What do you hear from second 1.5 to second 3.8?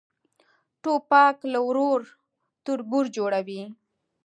له ورور تربور جوړوي.